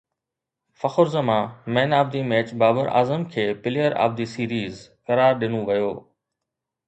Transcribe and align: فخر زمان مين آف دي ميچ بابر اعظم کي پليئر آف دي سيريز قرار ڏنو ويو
فخر 0.79 1.05
زمان 1.15 1.45
مين 1.73 1.91
آف 2.01 2.07
دي 2.13 2.21
ميچ 2.29 2.47
بابر 2.59 2.85
اعظم 2.97 3.21
کي 3.31 3.45
پليئر 3.61 3.93
آف 4.05 4.11
دي 4.17 4.25
سيريز 4.33 4.75
قرار 5.07 5.31
ڏنو 5.41 5.59
ويو 5.69 5.91